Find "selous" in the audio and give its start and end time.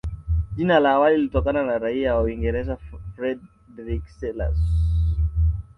4.07-4.57